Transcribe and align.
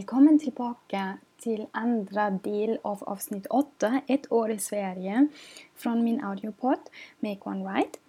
Välkommen 0.00 0.38
tillbaka 0.38 1.18
till 1.38 1.66
andra 1.70 2.30
del 2.30 2.78
av 2.82 3.04
avsnitt 3.04 3.46
8, 3.50 4.00
ett 4.06 4.32
år 4.32 4.50
i 4.50 4.58
Sverige, 4.58 5.28
från 5.76 6.04
min 6.04 6.24
audiopodd 6.24 6.78
Make 7.18 7.40
One 7.40 7.72
Right. 7.72 8.00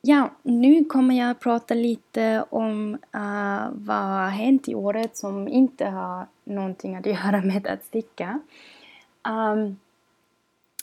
Ja, 0.00 0.30
nu 0.42 0.84
kommer 0.84 1.14
jag 1.14 1.40
prata 1.40 1.74
lite 1.74 2.44
om 2.50 2.94
uh, 2.94 3.68
vad 3.72 3.96
har 3.96 4.28
hänt 4.28 4.68
i 4.68 4.74
året 4.74 5.16
som 5.16 5.48
inte 5.48 5.86
har 5.86 6.26
någonting 6.44 6.96
att 6.96 7.06
göra 7.24 7.42
med 7.42 7.66
att 7.66 7.84
sticka. 7.84 8.40
Um, 9.28 9.78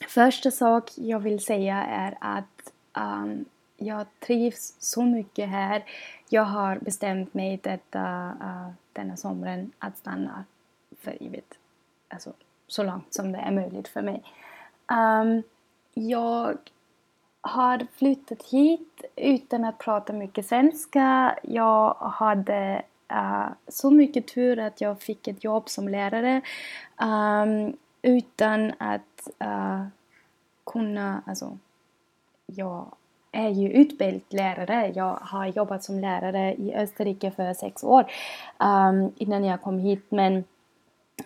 första 0.07 0.51
sak 0.51 0.91
jag 0.95 1.19
vill 1.19 1.39
säga 1.39 1.83
är 1.83 2.17
att 2.21 2.73
um, 2.97 3.45
jag 3.77 4.05
trivs 4.19 4.75
så 4.79 5.03
mycket 5.03 5.49
här. 5.49 5.83
Jag 6.29 6.43
har 6.43 6.77
bestämt 6.77 7.33
mig 7.33 7.59
detta, 7.63 8.33
uh, 8.41 8.69
denna 8.93 9.17
sommaren 9.17 9.71
att 9.79 9.97
stanna 9.97 10.43
för 10.99 11.17
evigt. 11.23 11.53
Alltså 12.07 12.33
så 12.67 12.83
långt 12.83 13.13
som 13.13 13.31
det 13.31 13.39
är 13.39 13.51
möjligt 13.51 13.87
för 13.87 14.01
mig. 14.01 14.23
Um, 14.87 15.43
jag 15.93 16.57
har 17.41 17.87
flyttat 17.93 18.43
hit 18.43 19.05
utan 19.15 19.65
att 19.65 19.77
prata 19.77 20.13
mycket 20.13 20.45
svenska. 20.45 21.37
Jag 21.43 21.93
hade 21.93 22.83
uh, 23.13 23.47
så 23.67 23.91
mycket 23.91 24.27
tur 24.27 24.59
att 24.59 24.81
jag 24.81 25.01
fick 25.01 25.27
ett 25.27 25.43
jobb 25.43 25.69
som 25.69 25.87
lärare 25.87 26.41
um, 27.01 27.77
utan 28.01 28.73
att 28.77 29.29
uh, 29.43 29.85
kunna, 30.65 31.21
alltså 31.25 31.57
jag 32.45 32.95
är 33.31 33.49
ju 33.49 33.69
utbildad 33.69 34.21
lärare. 34.29 34.91
Jag 34.95 35.17
har 35.21 35.45
jobbat 35.45 35.83
som 35.83 35.99
lärare 35.99 36.53
i 36.53 36.75
Österrike 36.75 37.31
för 37.31 37.53
sex 37.53 37.83
år 37.83 38.11
um, 38.59 39.11
innan 39.17 39.43
jag 39.43 39.61
kom 39.61 39.79
hit. 39.79 40.05
Men 40.09 40.43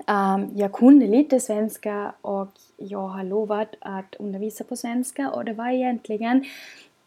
um, 0.07 0.49
jag 0.55 0.71
kunde 0.71 1.07
lite 1.07 1.39
svenska 1.39 2.13
och 2.21 2.51
jag 2.77 3.07
har 3.07 3.23
lovat 3.23 3.75
att 3.79 4.15
undervisa 4.19 4.63
på 4.63 4.75
svenska 4.75 5.29
och 5.29 5.45
det 5.45 5.53
var 5.53 5.69
egentligen 5.69 6.45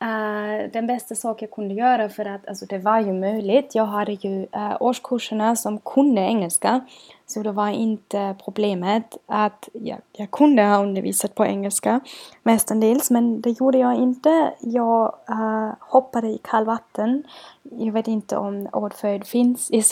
Uh, 0.05 0.71
den 0.73 0.87
bästa 0.87 1.15
sak 1.15 1.43
jag 1.43 1.51
kunde 1.51 1.75
göra 1.75 2.09
för 2.09 2.25
att 2.25 2.49
alltså, 2.49 2.67
det 2.67 2.79
var 2.79 3.01
ju 3.01 3.13
möjligt. 3.13 3.75
Jag 3.75 3.87
hade 3.87 4.13
ju 4.13 4.43
uh, 4.57 4.77
årskurserna 4.81 5.57
som 5.57 5.79
kunde 5.79 6.21
engelska. 6.21 6.81
Så 7.27 7.43
det 7.43 7.53
var 7.53 7.69
inte 7.69 8.37
problemet 8.45 9.17
att 9.27 9.69
jag, 9.73 9.99
jag 10.13 10.31
kunde 10.31 10.63
ha 10.63 10.83
undervisat 10.83 11.35
på 11.35 11.47
engelska 11.47 12.01
mestadels 12.43 13.11
men 13.11 13.41
det 13.41 13.51
gjorde 13.51 13.79
jag 13.79 13.95
inte. 13.95 14.55
Jag 14.61 15.15
uh, 15.31 15.73
hoppade 15.81 16.29
i 16.29 16.39
kallvatten. 16.45 17.23
Jag 17.63 17.93
vet 17.93 18.09
inte 18.09 18.37
om 18.37 18.69
ordföljd 18.73 19.27
finns 19.27 19.71
i, 19.71 19.83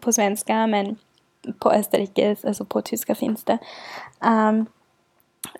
på 0.00 0.12
svenska 0.12 0.66
men 0.66 0.96
på 1.58 1.70
Österrike, 1.70 2.36
alltså 2.46 2.64
på 2.64 2.80
tyska 2.80 3.14
finns 3.14 3.44
det. 3.44 3.58
Um, 4.20 4.66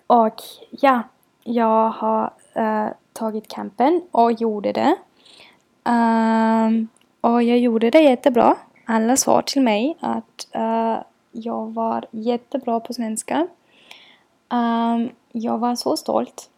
och 0.07 0.41
ja, 0.69 1.01
jag 1.43 1.89
har 1.89 2.33
tagit 3.19 3.47
campen 3.47 4.01
och 4.11 4.31
gjorde 4.31 4.71
det. 4.71 4.95
Um, 5.91 6.87
och 7.21 7.43
jag 7.43 7.59
gjorde 7.59 7.89
det 7.89 8.01
jättebra. 8.01 8.55
Alla 8.85 9.17
sa 9.17 9.41
till 9.41 9.61
mig 9.61 9.97
att 9.99 10.47
uh, 10.55 10.97
jag 11.31 11.73
var 11.73 12.05
jättebra 12.11 12.79
på 12.79 12.93
svenska. 12.93 13.47
Um, 14.49 15.09
jag 15.31 15.57
var 15.57 15.75
så 15.75 15.97
stolt. 15.97 16.49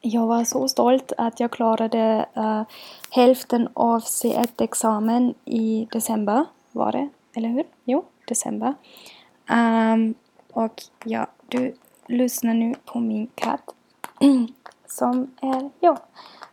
Jag 0.00 0.26
var 0.26 0.44
så 0.44 0.68
stolt 0.68 1.12
att 1.18 1.40
jag 1.40 1.50
klarade 1.50 2.26
uh, 2.36 2.62
hälften 3.10 3.68
av 3.74 4.00
C1-examen 4.00 5.34
i 5.44 5.88
december. 5.92 6.44
Var 6.72 6.92
det? 6.92 7.08
Eller 7.34 7.48
hur? 7.48 7.64
Jo, 7.84 8.04
december. 8.28 8.74
Um, 9.50 10.14
och 10.52 10.82
ja, 11.04 11.26
du 11.48 11.74
lyssnar 12.06 12.54
nu 12.54 12.74
på 12.84 13.00
min 13.00 13.28
katt. 13.34 13.74
som 14.86 15.30
är 15.40 15.70
ja, 15.80 15.98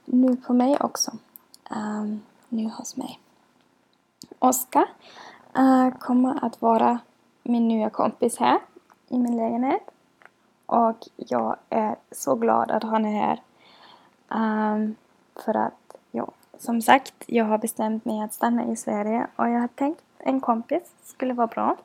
nu 0.06 0.36
på 0.36 0.54
mig 0.54 0.78
också. 0.80 1.12
Um, 1.70 2.22
nu 2.50 2.70
hos 2.70 2.98
mig. 2.98 3.20
Oskar 4.40 4.86
uh, 5.58 5.90
kommer 5.98 6.46
att 6.46 6.62
vara 6.62 7.00
min 7.44 7.68
nya 7.68 7.90
kompis 7.90 8.38
här 8.38 8.60
i 9.08 9.18
min 9.18 9.38
lägenhet. 9.38 9.92
Och 10.66 11.08
jag 11.16 11.56
är 11.70 11.96
så 12.12 12.36
glad 12.36 12.72
att 12.72 12.84
han 12.84 13.06
är 13.06 13.22
här. 13.22 13.42
Um, 14.28 14.96
för 15.36 15.58
att, 15.58 15.96
ja, 16.12 16.32
som 16.58 16.82
sagt, 16.82 17.14
jag 17.28 17.46
har 17.46 17.58
bestämt 17.58 18.06
mig 18.06 18.22
att 18.22 18.34
stanna 18.34 18.66
i 18.66 18.76
Sverige 18.76 19.28
och 19.36 19.50
jag 19.50 19.60
har 19.60 19.68
tänkt 19.68 20.02
en 20.18 20.42
kompis 20.42 20.84
skulle 21.04 21.34
vara 21.34 21.48
bra. 21.48 21.78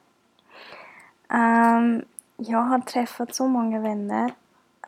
Um, 1.29 2.03
jag 2.37 2.59
har 2.59 2.81
träffat 2.81 3.35
så 3.35 3.49
många 3.49 3.81
vänner 3.81 4.33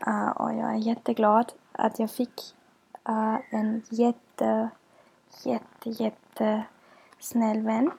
uh, 0.06 0.30
och 0.30 0.54
jag 0.54 0.70
är 0.70 0.78
jätteglad 0.78 1.52
att 1.72 1.98
jag 1.98 2.10
fick 2.10 2.54
uh, 3.08 3.36
en 3.50 3.82
jätte, 3.88 4.68
jätte, 5.44 5.90
jätte 5.90 6.62
snäll 7.18 7.62
vän 7.62 7.90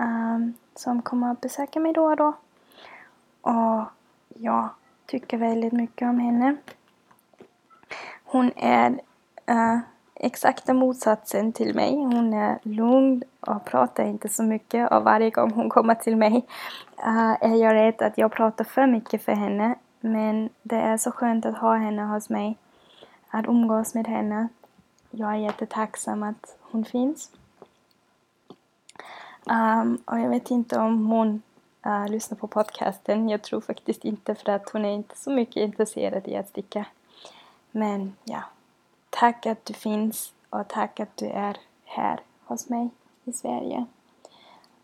um, 0.00 0.54
som 0.74 1.02
kommer 1.02 1.30
att 1.30 1.40
besöka 1.40 1.80
mig 1.80 1.92
då 1.92 2.04
och 2.04 2.16
då. 2.16 2.32
Och 3.40 3.84
jag 4.28 4.68
tycker 5.06 5.38
väldigt 5.38 5.72
mycket 5.72 6.08
om 6.08 6.18
henne. 6.18 6.56
Hon 8.24 8.52
är 8.56 9.00
eh, 9.46 9.56
uh, 9.56 9.78
exakta 10.14 10.74
motsatsen 10.74 11.52
till 11.52 11.74
mig. 11.74 11.96
Hon 11.96 12.34
är 12.34 12.58
lugn 12.62 13.22
och 13.40 13.64
pratar 13.64 14.04
inte 14.04 14.28
så 14.28 14.42
mycket 14.42 14.92
och 14.92 15.04
varje 15.04 15.30
gång 15.30 15.50
hon 15.52 15.68
kommer 15.68 15.94
till 15.94 16.16
mig 16.16 16.46
uh, 17.06 17.36
är 17.40 17.54
jag 17.54 17.74
rädd 17.74 18.02
att 18.02 18.18
jag 18.18 18.32
pratar 18.32 18.64
för 18.64 18.86
mycket 18.86 19.22
för 19.22 19.32
henne. 19.32 19.74
Men 20.00 20.48
det 20.62 20.76
är 20.76 20.96
så 20.96 21.10
skönt 21.10 21.46
att 21.46 21.58
ha 21.58 21.76
henne 21.76 22.02
hos 22.02 22.28
mig 22.28 22.58
att 23.30 23.46
umgås 23.46 23.94
med 23.94 24.06
henne. 24.08 24.48
Jag 25.10 25.30
är 25.30 25.36
jättetacksam 25.36 26.22
att 26.22 26.56
hon 26.60 26.84
finns. 26.84 27.30
Um, 29.44 30.02
och 30.04 30.20
jag 30.20 30.28
vet 30.28 30.50
inte 30.50 30.78
om 30.78 31.06
hon 31.06 31.42
uh, 31.86 32.08
lyssnar 32.08 32.38
på 32.38 32.46
podcasten. 32.46 33.28
Jag 33.28 33.42
tror 33.42 33.60
faktiskt 33.60 34.04
inte 34.04 34.34
för 34.34 34.52
att 34.52 34.70
hon 34.70 34.84
är 34.84 34.90
inte 34.90 35.18
så 35.18 35.30
mycket 35.30 35.56
intresserad 35.56 36.28
i 36.28 36.36
att 36.36 36.48
sticka. 36.48 36.84
Men 37.70 38.16
ja, 38.24 38.42
tack 39.10 39.46
att 39.46 39.64
du 39.64 39.74
finns 39.74 40.32
och 40.50 40.68
tack 40.68 41.00
att 41.00 41.16
du 41.16 41.26
är 41.26 41.56
här 41.84 42.20
hos 42.44 42.68
mig 42.68 42.88
i 43.24 43.32
Sverige. 43.32 43.86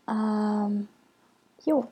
Um, 0.05 0.87
jo, 1.65 1.87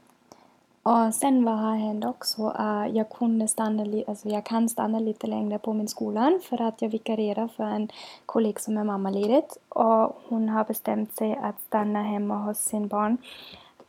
och 0.87 1.15
sen 1.15 1.45
vad 1.45 1.59
har 1.59 1.75
hänt 1.77 2.05
också? 2.05 2.43
Uh, 2.59 2.97
jag 2.97 3.11
kunde 3.11 3.49
stanna 3.49 4.03
alltså 4.07 4.29
jag 4.29 4.45
kan 4.45 4.69
stanna 4.69 4.99
lite 4.99 5.27
längre 5.27 5.59
på 5.59 5.73
min 5.73 5.89
skola 5.89 6.39
för 6.43 6.63
att 6.63 6.83
jag 6.83 6.89
vikarierar 6.89 7.49
för 7.49 7.65
en 7.65 7.89
kollega 8.27 8.61
som 8.61 8.77
är 8.77 8.85
mammaledig. 8.85 9.45
och 9.69 10.23
hon 10.29 10.49
har 10.49 10.65
bestämt 10.65 11.17
sig 11.17 11.37
att 11.43 11.61
stanna 11.67 12.03
hemma 12.03 12.37
hos 12.37 12.59
sin 12.59 12.89
barn 12.89 13.17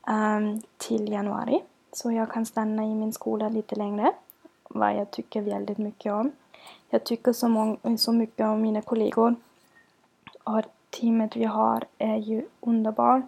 um, 0.08 0.62
till 0.78 1.12
januari. 1.12 1.62
Så 1.92 2.12
jag 2.12 2.32
kan 2.32 2.46
stanna 2.46 2.84
i 2.84 2.94
min 2.94 3.14
skola 3.14 3.50
lite 3.50 3.76
längre, 3.76 4.12
vad 4.70 4.96
jag 4.96 5.12
tycker 5.12 5.42
väldigt 5.42 5.78
mycket 5.78 6.14
om. 6.14 6.32
Jag 6.90 7.04
tycker 7.04 7.34
så, 7.34 7.78
så 7.98 8.12
mycket 8.12 8.46
om 8.46 8.62
mina 8.62 8.82
kollegor 8.82 9.36
och 10.44 10.62
teamet 10.90 11.36
vi 11.36 11.46
har 11.46 11.84
är 11.98 12.18
ju 12.18 12.46
underbart. 12.62 13.24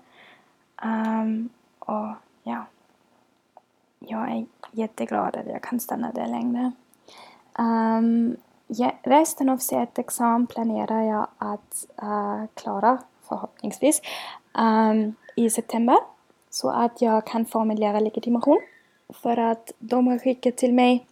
Um, 0.84 0.90
ehm, 0.90 1.50
och 1.80 2.14
ja 2.44 2.66
jag 4.08 4.32
är 4.32 4.46
jätteglad 4.72 5.36
att 5.36 5.48
jag 5.48 5.62
kan 5.62 5.80
stanna 5.80 6.12
där 6.12 6.28
längre. 6.28 6.72
Um, 7.60 8.36
ja, 8.68 8.92
resten 9.04 9.50
av 9.50 9.58
C1-examen 9.58 10.48
planerar 10.48 11.02
jag 11.02 11.28
att 11.38 11.86
uh, 12.04 12.46
klara 12.54 12.98
förhoppningsvis 13.28 14.02
um, 14.60 15.16
i 15.36 15.50
september 15.50 15.98
så 16.50 16.70
att 16.70 17.02
jag 17.02 17.28
kan 17.28 17.46
få 17.46 17.66
min 17.66 17.80
lärarlegitimation 17.80 18.60
för 19.14 19.38
att 19.38 19.72
de 19.80 20.08
har 20.08 20.20
skickat 20.20 20.58
till 20.58 20.74
mig 20.74 21.08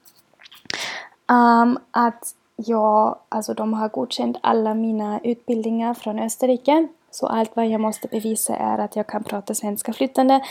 um, 1.27 1.79
att 1.91 2.35
jag, 2.55 3.17
alltså 3.29 3.53
de 3.53 3.73
har 3.73 3.89
godkänt 3.89 4.37
alla 4.41 4.73
mina 4.73 5.19
utbildningar 5.23 5.93
från 5.93 6.19
Österrike 6.19 6.87
så 7.15 7.27
allt 7.27 7.55
vad 7.55 7.67
jag 7.67 7.81
måste 7.81 8.07
bevisa 8.07 8.55
är 8.55 8.77
att 8.77 8.95
jag 8.95 9.07
kan 9.07 9.23
prata 9.23 9.55
svenska 9.55 9.93
flytande 9.93 10.41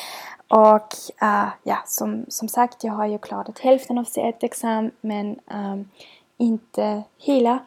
och 0.49 0.95
uh, 1.23 1.49
ja, 1.63 1.83
som, 1.87 2.25
som 2.29 2.49
sagt, 2.49 2.85
jag 2.85 2.93
har 2.93 3.07
ju 3.07 3.19
klarat 3.19 3.59
hälften 3.59 3.99
av 3.99 4.05
C1-examen 4.05 4.91
men 5.01 5.39
um, 5.51 5.89
inte 6.37 7.03
hela. 7.19 7.59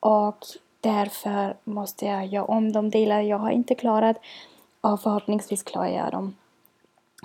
Och 0.00 0.38
därför 0.80 1.56
måste 1.64 2.06
jag 2.06 2.26
göra 2.26 2.44
om 2.44 2.72
de 2.72 2.90
delar 2.90 3.20
jag 3.20 3.38
har 3.38 3.50
inte 3.50 3.74
klarat. 3.74 4.16
Och 4.80 5.00
förhoppningsvis 5.00 5.62
klarar 5.62 5.88
jag 5.88 6.12
dem 6.12 6.36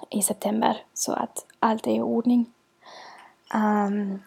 i 0.10 0.22
september 0.22 0.78
så 0.94 1.14
att 1.14 1.46
allt 1.60 1.88
är 1.88 1.92
i 1.92 2.02
ordning. 2.02 2.46
Um, 3.54 4.20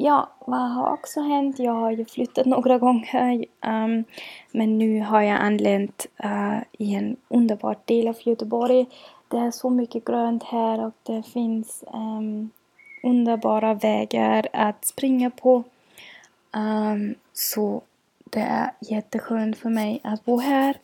ja, 0.00 0.28
vad 0.38 0.70
har 0.70 0.92
också 0.92 1.20
hänt? 1.20 1.58
Jag 1.58 1.72
har 1.72 1.90
ju 1.90 2.04
flyttat 2.04 2.46
några 2.46 2.78
gånger. 2.78 3.44
Um, 3.66 4.04
men 4.52 4.78
nu 4.78 5.00
har 5.00 5.22
jag 5.22 5.40
anlänt 5.40 6.06
uh, 6.24 6.58
i 6.72 6.94
en 6.94 7.16
underbar 7.28 7.76
del 7.84 8.08
av 8.08 8.16
Göteborg. 8.20 8.86
Det 9.28 9.36
är 9.36 9.50
så 9.50 9.70
mycket 9.70 10.04
grönt 10.04 10.42
här 10.42 10.84
och 10.84 10.94
det 11.02 11.22
finns 11.22 11.84
um, 11.94 12.50
underbara 13.02 13.74
vägar 13.74 14.48
att 14.52 14.84
springa 14.84 15.30
på. 15.30 15.64
Um, 16.56 17.14
så 17.32 17.82
det 18.24 18.40
är 18.40 18.70
jätteskönt 18.80 19.56
för 19.56 19.70
mig 19.70 20.00
att 20.04 20.24
bo 20.24 20.38
här. 20.38 20.76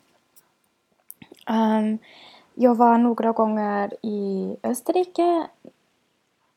Um, 1.50 1.99
jag 2.55 2.75
var 2.75 2.99
några 2.99 3.32
gånger 3.32 3.94
i 4.02 4.56
Österrike. 4.62 5.46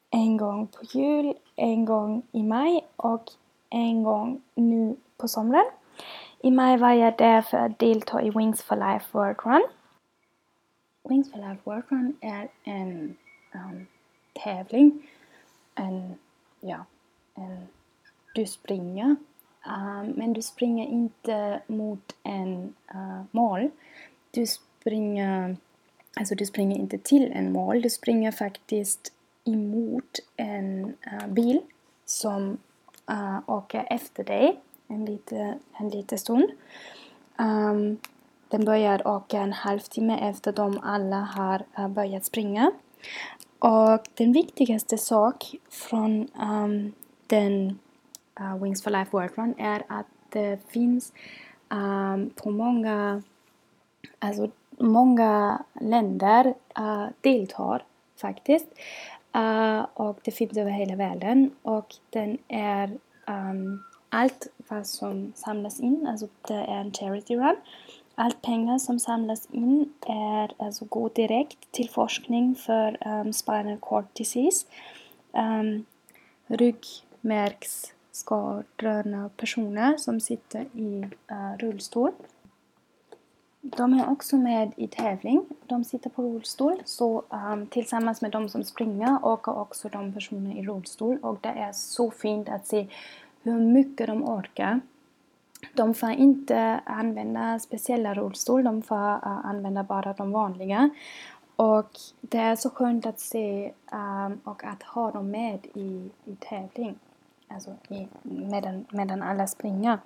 En 0.09 0.37
gång 0.37 0.67
på 0.67 0.83
jul, 0.83 1.33
en 1.55 1.85
gång 1.85 2.21
i 2.31 2.43
maj 2.43 2.87
och 2.95 3.31
en 3.69 4.03
gång 4.03 4.41
nu 4.55 4.95
på 5.17 5.27
sommaren. 5.27 5.65
I 6.41 6.51
maj 6.51 6.77
var 6.77 6.91
jag 6.91 7.17
där 7.17 7.41
för 7.41 7.57
att 7.57 7.79
delta 7.79 8.21
i 8.21 8.29
Wings 8.29 8.63
for 8.63 8.75
Life 8.75 9.05
World 9.11 9.37
Run. 9.43 9.67
Wings 11.09 11.31
for 11.31 11.37
Life 11.37 11.61
World 11.63 11.83
Run 11.89 12.15
är 12.21 12.47
en 12.63 13.17
um, 13.53 13.87
tävling. 14.43 15.09
En, 15.75 16.15
ja, 16.59 16.85
en, 17.35 17.67
du 18.35 18.45
springer. 18.45 19.15
Um, 19.67 20.13
men 20.15 20.33
du 20.33 20.41
springer 20.41 20.87
inte 20.87 21.61
mot 21.67 22.15
en 22.23 22.73
uh, 22.95 23.21
mål. 23.31 23.69
Du 24.31 24.45
springer, 24.45 25.57
alltså 26.15 26.35
du 26.35 26.45
springer 26.45 26.77
inte 26.77 26.97
till 26.97 27.31
en 27.31 27.51
mål. 27.51 27.81
Du 27.81 27.89
springer 27.89 28.31
faktiskt 28.31 29.13
emot 29.47 30.19
en 30.35 30.85
uh, 30.85 31.27
bil 31.27 31.61
som 32.05 32.57
uh, 33.11 33.39
åker 33.45 33.87
efter 33.89 34.23
dig 34.23 34.59
en 34.87 35.05
liten, 35.05 35.59
en 35.79 35.89
liten 35.89 36.17
stund. 36.17 36.49
Um, 37.37 37.97
den 38.49 38.65
börjar 38.65 39.07
åka 39.07 39.37
en 39.37 39.53
halvtimme 39.53 40.29
efter 40.29 40.51
de 40.51 40.79
alla 40.83 41.19
har 41.19 41.63
uh, 41.79 41.87
börjat 41.87 42.25
springa. 42.25 42.71
Och 43.59 44.07
den 44.13 44.33
viktigaste 44.33 44.97
sak 44.97 45.55
från 45.69 46.27
um, 46.41 46.93
den 47.27 47.79
uh, 48.39 48.63
Wings 48.63 48.83
for 48.83 48.91
Life 48.91 49.11
World 49.11 49.31
Run 49.35 49.55
är 49.57 49.83
att 49.87 50.05
det 50.29 50.59
finns 50.67 51.13
um, 51.69 52.29
på 52.35 52.49
många, 52.49 53.21
alltså 54.19 54.49
många 54.77 55.63
länder 55.81 56.53
uh, 56.79 57.07
deltar 57.21 57.83
faktiskt. 58.21 58.67
Uh, 59.35 59.85
och 59.93 60.19
det 60.23 60.31
finns 60.31 60.57
över 60.57 60.71
hela 60.71 60.95
världen 60.95 61.51
och 61.61 61.95
den 62.09 62.37
är 62.47 62.97
um, 63.27 63.83
allt 64.09 64.47
vad 64.67 64.87
som 64.87 65.33
samlas 65.35 65.79
in, 65.79 66.07
alltså 66.07 66.27
det 66.47 66.53
är 66.53 66.77
en 66.77 66.91
charity 66.91 67.35
run. 67.35 67.55
Allt 68.15 68.41
pengar 68.41 68.79
som 68.79 68.99
samlas 68.99 69.47
in 69.51 69.93
är 70.07 70.51
alltså 70.57 70.85
går 70.85 71.11
direkt 71.15 71.71
till 71.71 71.89
forskning 71.89 72.55
för 72.55 73.07
um, 73.07 73.33
spinal 73.33 73.77
cord 73.77 74.05
disease. 74.13 74.67
Ehm, 75.33 75.59
um, 75.59 75.85
ryggmärgsskadade 76.47 79.29
personer 79.37 79.97
som 79.97 80.19
sitter 80.19 80.61
i 80.61 81.05
uh, 81.31 81.57
rullstol. 81.59 82.11
De 83.75 83.93
är 83.93 84.09
också 84.09 84.37
med 84.37 84.71
i 84.75 84.87
tävling. 84.87 85.45
De 85.65 85.83
sitter 85.83 86.09
på 86.09 86.21
rullstol. 86.21 86.81
Så 86.85 87.23
um, 87.29 87.67
tillsammans 87.67 88.21
med 88.21 88.31
de 88.31 88.49
som 88.49 88.63
springer 88.63 89.25
åker 89.25 89.59
också 89.59 89.89
de 89.89 90.13
personer 90.13 90.55
i 90.57 90.67
rullstol. 90.67 91.17
Och 91.17 91.37
det 91.41 91.49
är 91.49 91.71
så 91.71 92.11
fint 92.11 92.49
att 92.49 92.67
se 92.67 92.87
hur 93.43 93.59
mycket 93.59 94.07
de 94.07 94.23
orkar. 94.23 94.79
De 95.73 95.93
får 95.93 96.09
inte 96.09 96.81
använda 96.85 97.59
speciella 97.59 98.13
rullstol. 98.13 98.63
De 98.63 98.81
får 98.81 98.95
uh, 98.95 99.45
använda 99.45 99.83
bara 99.83 100.13
de 100.13 100.31
vanliga. 100.31 100.89
Och 101.55 101.91
det 102.21 102.37
är 102.37 102.55
så 102.55 102.69
skönt 102.69 103.05
att 103.05 103.19
se 103.19 103.73
um, 103.91 104.39
och 104.43 104.63
att 104.63 104.83
ha 104.83 105.11
dem 105.11 105.31
med 105.31 105.65
i, 105.73 106.09
i 106.25 106.35
tävling. 106.39 106.95
Alltså 107.47 107.71
i, 107.89 108.07
medan, 108.21 108.85
medan 108.89 109.21
alla 109.21 109.47
springer. 109.47 109.99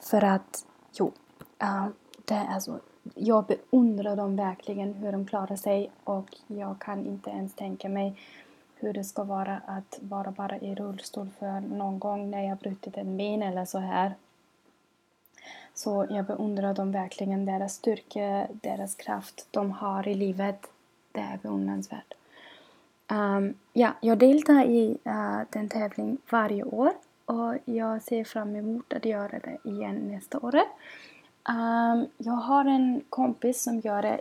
För 0.00 0.24
att, 0.24 0.66
jo, 0.92 1.12
uh, 1.62 1.86
det 2.26 2.46
alltså, 2.50 2.80
jag 3.14 3.44
beundrar 3.46 4.16
dem 4.16 4.36
verkligen 4.36 4.94
hur 4.94 5.12
de 5.12 5.26
klarar 5.26 5.56
sig 5.56 5.90
och 6.04 6.36
jag 6.46 6.78
kan 6.78 7.06
inte 7.06 7.30
ens 7.30 7.54
tänka 7.54 7.88
mig 7.88 8.20
hur 8.74 8.92
det 8.92 9.04
ska 9.04 9.24
vara 9.24 9.60
att 9.66 9.98
vara 10.00 10.30
bara 10.30 10.58
i 10.58 10.74
rullstol 10.74 11.28
för 11.38 11.60
någon 11.60 11.98
gång 11.98 12.30
när 12.30 12.48
jag 12.48 12.58
brutit 12.58 12.96
en 12.96 13.16
ben 13.16 13.42
eller 13.42 13.64
så 13.64 13.78
här. 13.78 14.14
Så 15.74 16.06
jag 16.10 16.24
beundrar 16.24 16.74
dem 16.74 16.92
verkligen, 16.92 17.44
deras 17.44 17.74
styrka, 17.74 18.46
deras 18.50 18.94
kraft 18.94 19.46
de 19.50 19.70
har 19.70 20.08
i 20.08 20.14
livet. 20.14 20.66
Det 21.12 21.20
är 21.20 21.38
beundransvärt. 21.42 22.14
Um, 23.10 23.54
ja, 23.72 23.92
jag 24.00 24.18
deltar 24.18 24.64
i 24.64 24.98
uh, 25.06 25.40
den 25.50 25.68
tävling 25.68 26.18
varje 26.30 26.64
år 26.64 26.92
och 27.24 27.54
jag 27.64 28.02
ser 28.02 28.24
fram 28.24 28.56
emot 28.56 28.92
att 28.92 29.04
göra 29.04 29.38
det 29.38 29.70
igen 29.70 29.94
nästa 29.94 30.38
år. 30.38 30.60
Um, 31.48 32.06
jag 32.18 32.32
har 32.32 32.64
en 32.64 33.02
kompis 33.10 33.62
som 33.62 33.80
gör 33.80 34.02
det 34.02 34.20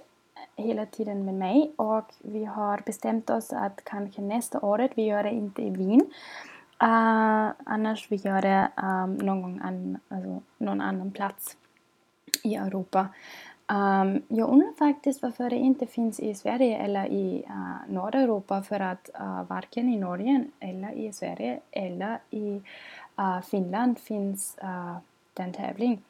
hela 0.56 0.86
tiden 0.86 1.25
med 1.25 1.33
mig 1.33 1.72
och 1.75 2.13
vi 2.19 2.45
har 2.45 2.81
bestämt 2.86 3.30
oss 3.30 3.54
att 3.54 3.83
kanske 3.83 4.22
nästa 4.22 4.60
året, 4.60 4.92
vi 4.95 5.06
gör 5.06 5.24
det 5.24 5.31
inte 5.31 5.62
i 5.62 5.69
Wien, 5.69 6.01
uh, 6.83 7.51
annars 7.66 8.12
vi 8.12 8.16
gör 8.16 8.42
det 8.42 8.69
um, 8.83 9.13
någon, 9.13 9.42
gång 9.42 9.60
an, 9.63 9.98
alltså, 10.10 10.42
någon 10.57 10.81
annan 10.81 11.12
plats 11.12 11.57
i 12.44 12.56
Europa. 12.56 13.07
Um, 13.68 14.22
jag 14.27 14.50
undrar 14.50 14.77
faktiskt 14.77 15.22
varför 15.22 15.50
det 15.50 15.57
inte 15.57 15.88
finns 15.88 16.19
i 16.19 16.36
Sverige 16.36 16.77
eller 16.77 17.06
i 17.06 17.44
eh, 17.48 17.51
uh, 17.51 17.94
norra 17.94 18.19
Europa 18.19 18.63
för 18.63 18.80
att 18.80 19.10
uh, 19.19 19.44
varken 19.44 19.89
i 19.89 19.98
Norge 19.98 20.45
eller 20.60 20.92
i 20.92 21.13
Sverige 21.13 21.60
eller 21.72 22.19
i 22.30 22.62
uh, 23.19 23.42
Finland 23.42 24.00
finns 24.00 24.57
uh, 24.63 24.98
den 25.33 25.54
tävlingen. 25.54 26.01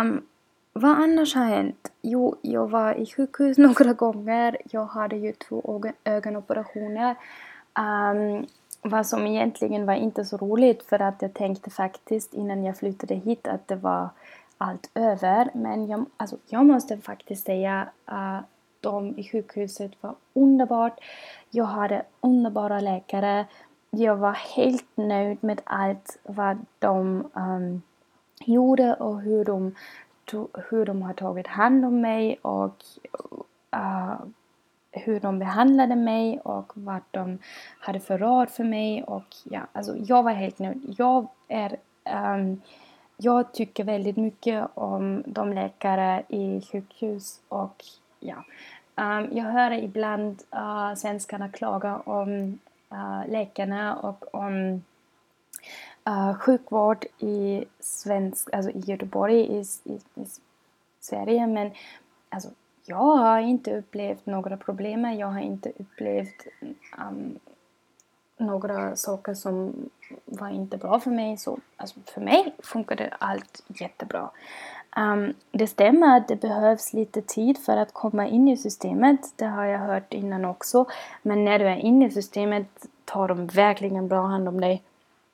Um, 0.02 0.28
vad 0.74 0.92
annars 0.92 1.36
har 1.36 1.46
hänt? 1.46 1.92
Jo, 2.02 2.36
jag 2.42 2.70
var 2.70 2.94
i 2.94 3.06
sjukhus 3.06 3.58
några 3.58 3.94
gånger. 3.94 4.58
Jag 4.72 4.86
hade 4.86 5.16
ju 5.16 5.34
två 5.34 5.84
ögonoperationer. 6.04 7.16
Um, 7.80 8.48
vad 8.82 9.06
som 9.06 9.28
egentligen 9.28 9.86
var 9.86 9.94
inte 9.94 10.26
så 10.26 10.38
roligt 10.38 10.84
för 10.84 11.02
att 11.02 11.22
jag 11.22 11.34
tänkte 11.34 11.70
faktiskt 11.70 12.34
innan 12.34 12.64
jag 12.64 12.78
flyttade 12.78 13.16
hit 13.16 13.48
att 13.48 13.68
det 13.68 13.76
var 13.76 14.10
allt 14.58 14.90
över. 14.94 15.50
Men 15.54 15.88
jag, 15.88 16.06
alltså, 16.18 16.38
jag 16.48 16.66
måste 16.66 16.98
faktiskt 16.98 17.46
säga 17.46 17.90
att 18.06 18.46
de 18.80 19.18
i 19.18 19.24
sjukhuset 19.24 19.92
var 20.02 20.16
underbart. 20.34 21.00
Jag 21.50 21.66
hade 21.66 22.04
underbara 22.22 22.80
läkare. 22.80 23.46
Jag 23.90 24.16
var 24.16 24.34
helt 24.34 24.98
nöjd 24.98 25.38
med 25.44 25.62
allt 25.64 26.20
vad 26.24 26.66
de 26.80 27.28
um, 27.34 27.82
gjorde 28.40 28.94
och 28.94 29.22
hur 29.22 29.46
de, 29.46 29.76
hur 30.70 30.86
de 30.86 31.02
har 31.02 31.14
tagit 31.14 31.48
hand 31.48 31.86
om 31.86 32.02
mig 32.02 32.40
och 32.42 32.76
uh, 33.76 34.20
hur 34.92 35.20
de 35.20 35.40
behandlade 35.40 35.96
mig 35.96 36.40
och 36.40 36.72
vad 36.76 37.02
de 37.12 37.40
hade 37.80 38.00
för 38.00 38.18
råd 38.18 38.50
för 38.50 38.64
mig 38.64 39.04
och 39.04 39.36
ja, 39.44 39.62
alltså 39.74 39.96
jag 39.98 40.24
var 40.24 40.32
helt 40.32 40.60
nöjd. 40.60 40.96
Jag 40.98 41.28
är 41.48 41.78
um, 42.34 42.62
jag 43.18 43.54
tycker 43.54 43.84
väldigt 43.84 44.18
mycket 44.18 44.68
om 44.74 45.24
de 45.26 45.54
läkare 45.54 46.24
i 46.28 46.62
sjukhus 46.72 47.42
och 47.48 47.86
ja, 48.20 48.44
um, 48.96 49.38
jag 49.38 49.44
hör 49.44 49.72
ibland 49.72 50.44
uh, 50.56 50.96
svenskarna 50.96 51.50
klaga 51.50 51.98
om 51.98 52.60
uh, 52.92 53.30
läkarna 53.30 53.96
och 53.96 54.36
om 54.36 54.84
uh, 56.10 56.34
sjukvård 56.34 57.06
i, 57.20 57.66
svensk, 57.80 58.54
alltså 58.54 58.72
i 58.72 58.80
Göteborg 58.80 59.40
i, 59.40 59.60
i, 59.84 59.94
i 59.94 60.26
Sverige. 61.00 61.48
Men 61.48 61.72
alltså, 62.30 62.50
jag 62.90 63.16
har 63.18 63.40
inte 63.40 63.78
upplevt 63.78 64.26
några 64.26 64.58
problem. 64.58 65.14
Jag 65.14 65.28
har 65.28 65.40
inte 65.40 65.72
upplevt 65.78 66.48
um, 66.98 67.40
några 68.38 68.96
saker 68.96 69.34
som 69.34 69.74
var 70.26 70.50
inte 70.50 70.78
bra 70.78 71.00
för 71.00 71.12
mig. 71.12 71.38
Så 71.38 71.60
alltså, 71.78 72.00
för 72.06 72.22
mig 72.22 72.56
funkade 72.60 73.14
allt 73.20 73.64
jättebra. 73.68 74.30
Um, 74.98 75.34
det 75.52 75.68
stämmer 75.68 76.18
att 76.18 76.28
det 76.28 76.36
behövs 76.36 76.94
lite 76.94 77.22
tid 77.22 77.58
för 77.58 77.78
att 77.78 77.94
komma 77.94 78.28
in 78.28 78.48
i 78.48 78.58
systemet. 78.58 79.20
Det 79.36 79.46
har 79.46 79.66
jag 79.66 79.80
hört 79.80 80.14
innan 80.14 80.46
också. 80.46 80.86
Men 81.22 81.46
när 81.46 81.60
du 81.60 81.68
är 81.68 81.78
inne 81.78 82.08
i 82.08 82.12
systemet 82.12 82.86
tar 83.06 83.28
de 83.28 83.48
verkligen 83.48 84.08
bra 84.08 84.26
hand 84.26 84.48
om 84.48 84.62
dig. 84.62 84.84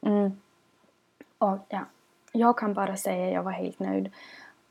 Mm. 0.01 0.31
Och 1.37 1.59
ja, 1.69 1.81
jag 2.31 2.57
kan 2.57 2.73
bara 2.73 2.97
säga 2.97 3.27
att 3.27 3.33
jag 3.33 3.43
var 3.43 3.51
helt 3.51 3.79
nöjd. 3.79 4.11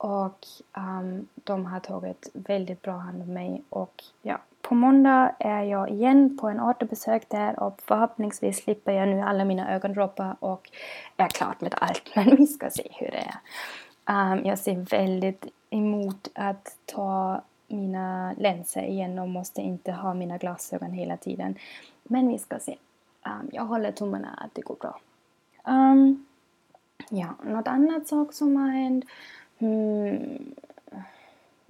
Och 0.05 0.47
um, 0.77 1.29
de 1.35 1.67
har 1.67 1.81
tagit 1.81 2.31
väldigt 2.33 2.83
bra 2.83 2.97
hand 2.97 3.23
om 3.23 3.33
mig. 3.35 3.63
Och 3.69 4.05
ja, 4.23 4.39
på 4.61 4.75
måndag 4.75 5.35
är 5.39 5.63
jag 5.63 5.91
igen 5.91 6.39
på 6.41 6.49
en 6.49 6.61
återbesök 6.61 7.29
där 7.29 7.61
och 7.61 7.83
förhoppningsvis 7.85 8.57
slipper 8.65 8.93
jag 8.93 9.09
nu 9.09 9.21
alla 9.21 9.45
mina 9.45 9.75
ögondroppar 9.75 10.37
och 10.41 10.71
är 11.17 11.29
klart 11.29 11.61
med 11.61 11.75
allt. 11.81 12.17
Men 12.17 12.37
vi 12.37 12.47
ska 12.47 12.71
se 12.71 12.89
hur 12.91 13.11
det 13.11 13.31
är. 13.31 14.33
Um, 14.33 14.45
jag 14.45 14.59
ser 14.59 14.77
väldigt 14.77 15.47
emot 15.71 16.29
att 16.35 16.77
ta 16.85 17.43
mina 17.69 18.33
länsor 18.33 18.83
igen 18.83 19.19
och 19.19 19.29
måste 19.29 19.61
inte 19.61 19.93
ha 19.93 20.15
mina 20.15 20.39
glasögon 20.39 20.93
hela 20.93 21.17
tiden. 21.17 21.55
Men 22.03 22.29
vi 22.29 22.39
ska 22.39 22.59
se. 22.59 22.77
Um, 23.27 23.51
jag 23.53 23.65
håller 23.65 23.93
tummarna 23.93 24.29
att 24.45 24.55
det 24.55 24.63
går 24.63 24.77
bra. 24.81 25.01
Um, 25.65 26.27
ja, 27.11 27.35
något 27.45 27.69
annat 27.69 28.09
sak 28.09 28.33
som 28.33 28.57
har 28.57 28.71
hänt. 28.71 29.05
Hmm. 29.59 30.55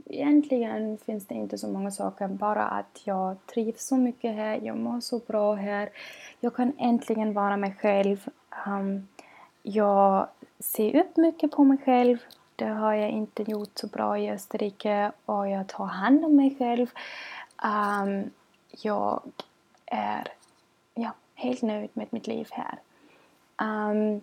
Egentligen 0.07 0.99
finns 0.99 1.27
det 1.27 1.35
inte 1.35 1.59
så 1.59 1.69
många 1.69 1.91
saker, 1.91 2.29
bara 2.29 2.65
att 2.65 3.01
jag 3.05 3.47
trivs 3.47 3.87
så 3.87 3.97
mycket 3.97 4.35
här, 4.35 4.61
jag 4.63 4.77
mår 4.77 5.01
så 5.01 5.19
bra 5.19 5.55
här. 5.55 5.91
Jag 6.41 6.55
kan 6.55 6.73
äntligen 6.79 7.33
vara 7.33 7.57
mig 7.57 7.75
själv. 7.81 8.29
Um, 8.67 9.09
jag 9.63 10.27
ser 10.59 10.97
upp 11.01 11.17
mycket 11.17 11.51
på 11.51 11.65
mig 11.65 11.79
själv. 11.85 12.19
Det 12.57 12.65
har 12.67 12.95
jag 12.95 13.11
inte 13.11 13.43
gjort 13.43 13.79
så 13.79 13.87
bra 13.87 14.19
i 14.19 14.31
Österrike 14.31 15.13
och 15.25 15.49
jag 15.49 15.67
tar 15.67 15.87
hand 15.87 16.25
om 16.25 16.37
mig 16.37 16.57
själv. 16.59 16.87
Um, 17.65 18.31
jag 18.71 19.23
är 19.87 20.29
ja, 20.95 21.13
helt 21.35 21.63
nöjd 21.63 21.91
med 21.93 22.07
mitt 22.11 22.27
liv 22.27 22.49
här. 22.51 22.79
Um, 23.91 24.21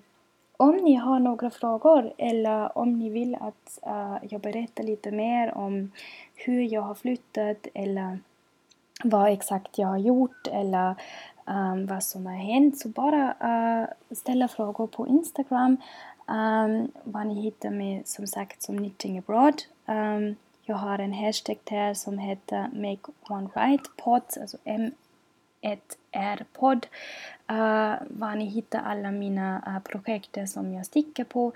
om 0.62 0.78
ni 0.78 0.96
har 0.96 1.20
några 1.20 1.50
frågor 1.50 2.14
eller 2.18 2.78
om 2.78 3.00
ni 3.00 3.10
vill 3.10 3.36
att 3.36 3.80
uh, 3.88 4.18
jag 4.30 4.42
berättar 4.42 4.84
lite 4.84 5.12
mer 5.12 5.58
om 5.58 5.92
hur 6.36 6.62
jag 6.62 6.82
har 6.82 6.96
flyttat 6.96 7.68
eller 7.74 8.20
vad 9.04 9.32
exakt 9.32 9.78
jag 9.78 9.88
har 9.88 9.98
gjort 9.98 10.48
eller 10.48 10.96
um, 11.46 11.86
vad 11.86 12.04
som 12.04 12.26
har 12.26 12.34
hänt 12.34 12.80
så 12.80 12.90
bara 12.90 13.34
uh, 13.44 14.16
ställa 14.16 14.48
frågor 14.48 14.88
på 14.88 15.08
Instagram. 15.08 15.78
Um, 16.28 16.92
vad 17.04 17.28
ni 17.28 17.42
hittar 17.42 17.70
mig 17.70 18.02
som 18.06 18.28
sagt 18.28 18.62
som 18.62 18.78
Knitting 18.78 19.18
Abroad. 19.18 19.62
Um, 19.86 20.36
jag 20.64 20.76
har 20.76 21.00
en 21.00 21.14
hashtag 21.14 21.58
där 21.64 21.94
som 21.94 22.18
heter 22.18 22.70
Make 22.74 23.12
One 23.30 23.50
Right 23.56 23.98
Pot, 23.98 24.38
alltså 24.42 24.58
M 24.64 24.92
1R-podd. 25.62 26.88
Uh, 27.52 27.58
eh, 27.58 27.96
var 28.08 28.36
ni 28.36 28.46
hittar 28.46 28.80
alla 28.80 29.12
mina 29.12 29.64
uh, 29.68 29.80
projekt 29.80 30.50
som 30.50 30.74
jag 30.74 30.86
sticker 30.86 31.24
på. 31.24 31.54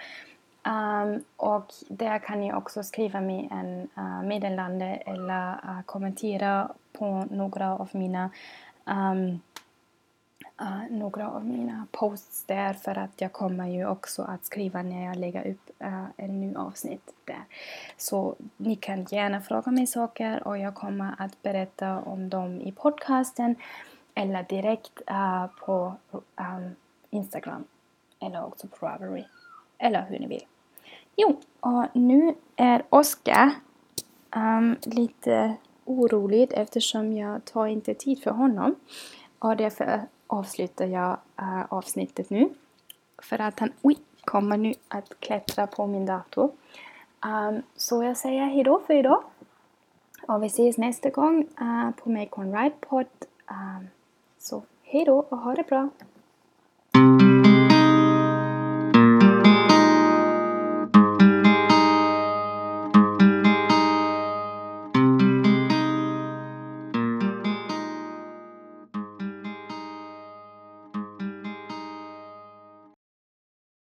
Um, 0.68 1.24
och 1.38 1.74
där 1.88 2.20
kan 2.20 2.40
ni 2.40 2.54
också 2.54 2.84
skriva 2.84 3.22
mig 3.22 3.50
en 3.52 3.90
uh, 3.98 4.24
meddelande 4.24 4.86
eller 4.86 5.52
uh, 5.52 5.82
kommentera 5.86 6.72
på 6.94 7.28
några 7.32 7.72
av 7.72 7.90
mina 7.92 8.30
um, 8.86 9.40
uh, 10.62 10.90
några 10.90 11.30
av 11.30 11.46
mina 11.46 11.88
posts 11.92 12.44
där 12.44 12.74
för 12.74 12.98
att 12.98 13.22
jag 13.22 13.32
kommer 13.32 13.68
ju 13.68 13.88
också 13.88 14.22
att 14.22 14.46
skriva 14.46 14.82
när 14.82 15.06
jag 15.06 15.16
lägger 15.16 15.48
upp 15.48 15.70
uh, 15.84 16.06
en 16.18 16.42
ny 16.42 16.56
avsnitt 16.56 17.14
där. 17.26 17.44
Så 17.98 18.36
ni 18.58 18.76
kan 18.76 19.04
gärna 19.04 19.42
fråga 19.42 19.72
mig 19.72 19.88
saker 19.88 20.48
och 20.48 20.58
jag 20.58 20.76
kommer 20.76 21.16
att 21.18 21.42
berätta 21.42 22.00
om 22.00 22.30
dem 22.30 22.62
i 22.62 22.72
podcasten 22.72 23.56
eller 24.16 24.44
direkt 24.44 25.02
uh, 25.12 25.46
på 25.66 25.96
um, 26.36 26.76
Instagram 27.10 27.64
eller 28.20 28.46
också 28.46 28.68
på 28.68 28.86
Ravelry 28.86 29.24
eller 29.78 30.06
hur 30.10 30.20
ni 30.20 30.28
vill. 30.28 30.46
Jo, 31.16 31.40
och 31.60 31.86
nu 31.94 32.36
är 32.56 32.84
Oskar 32.90 33.52
um, 34.36 34.76
lite 34.86 35.56
orolig 35.86 36.52
eftersom 36.54 37.14
jag 37.14 37.46
tar 37.46 37.68
inte 37.68 37.94
tid 37.94 38.24
för 38.24 38.32
honom 38.32 38.76
och 39.40 39.58
därför 39.58 40.02
avslutar 40.28 40.86
jag 40.86 41.18
uh, 41.42 41.66
avsnittet 41.70 42.30
nu 42.30 42.50
för 43.18 43.42
att 43.42 43.60
han 43.60 43.72
oj, 43.82 43.98
kommer 44.24 44.58
nu 44.58 44.74
att 44.88 45.20
klättra 45.20 45.68
på 45.68 45.88
min 45.88 46.06
dator. 46.06 46.52
Um, 47.26 47.62
så 47.76 48.04
jag 48.04 48.18
säger 48.18 48.46
hejdå 48.46 48.82
för 48.88 48.94
idag 48.94 49.24
och 50.28 50.44
vi 50.44 50.48
ses 50.48 50.78
nästa 50.78 51.10
gång 51.10 51.48
uh, 51.62 51.92
på 51.92 52.10
Make 52.10 52.30
One 52.32 52.62
Ride 52.62 52.76
Pod. 52.80 53.08
Um, 53.48 53.88
så 54.48 54.64
hej 54.84 55.06
då 55.06 55.26
och 55.30 55.38
ha 55.38 55.56
det 55.56 55.64
bra! 55.64 55.90